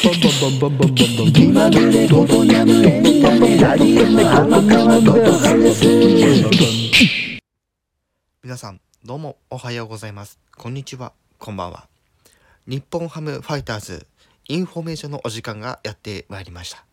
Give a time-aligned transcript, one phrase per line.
[0.00, 7.40] 気まぐれごとにゃむエンタメラリウム浜川ことはです
[8.44, 10.38] 皆さんどうもおはようございます。
[10.56, 11.12] こんにちは。
[11.40, 11.88] こんばんは。
[12.68, 14.06] 日本ハムファイターズ
[14.46, 16.84] インフォメーションのお時間がやってまいりました。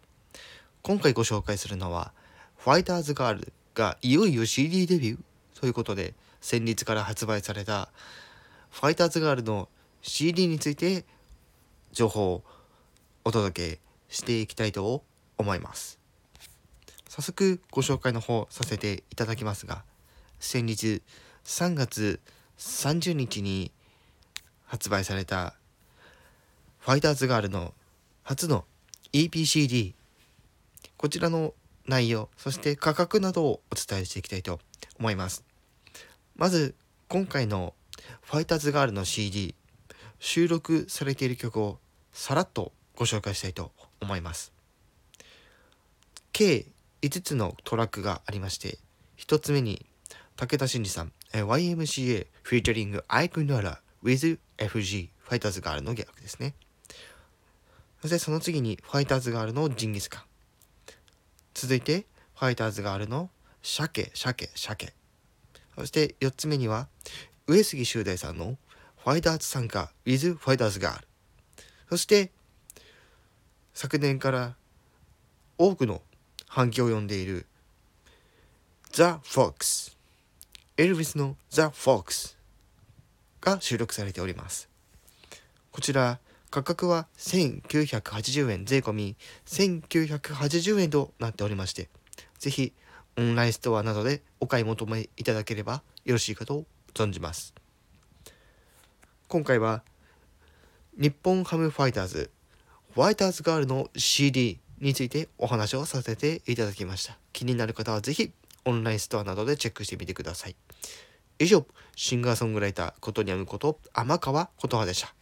[0.82, 2.12] 今回ご紹介するのは
[2.58, 7.90] ファイターズガールがいよいよ CD デビューということで先日から発売された
[8.72, 9.70] ファイターズガールの
[10.02, 11.06] CD について
[11.92, 12.44] 情報を
[13.26, 15.04] お届けしていきたいと
[15.38, 16.00] 思います。
[17.10, 19.84] 早速ご紹介の方させていただきますが
[20.40, 21.02] 先日
[21.44, 22.20] 3月
[22.60, 23.72] 30日に
[24.66, 25.56] 発売された
[26.80, 27.74] ファイターズガールの
[28.24, 28.66] 初の
[29.14, 29.94] EPCD
[30.98, 31.54] こちらの
[31.88, 34.60] 内容そして価格などをお伝えしていきたいと
[35.00, 35.44] 思います。
[36.36, 36.76] まず
[37.08, 37.74] 今回の
[38.22, 39.56] ファイターズガールの CD
[40.20, 41.80] 収録されている曲を
[42.12, 44.54] さらっとご紹介したいと思います。
[46.32, 46.66] 計
[47.02, 48.78] 5つのトラックがありまして
[49.18, 49.86] 1つ目に
[50.36, 56.54] 武田真治さん YMCA フィーチャリングアイクノラ with FG ファイターズガールの逆ですね。
[58.02, 60.24] そしてその次にファイターズガールのジンギスカン。
[61.54, 63.30] 続いてファイターズガールの
[63.64, 64.94] 鮭鮭鮭
[65.76, 66.88] そして4つ目には
[67.48, 68.58] 上杉修大さんの
[69.04, 71.08] ファイターズ参加 with ファイターズガール。
[71.90, 72.32] そして
[73.76, 74.56] 昨年から
[75.58, 76.02] 多くの
[76.48, 77.46] 反響を呼んでいる
[78.94, 79.98] The Fox
[80.78, 82.38] エルヴィスの The Fox
[83.42, 84.70] が収録されております。
[85.72, 86.20] こちら
[86.52, 91.90] 価格は1980円税込み1980円となっておりまして
[92.40, 92.72] ぜひ
[93.18, 97.54] オンラインストアなどでお買い求めいただければよろしいかと存じます。
[99.28, 99.84] 今回は
[100.98, 102.32] 日本ハムファイターズ
[102.96, 107.18] ホワイターズガールの CD についてお話をさせていただきました。
[107.34, 108.32] 気になる方はぜひ
[108.64, 110.56] オンラインストアなどでチェックしてみてください。
[111.38, 111.68] 以上
[111.98, 115.14] シンガーソングライターことにゃむこと天川琴葉でした。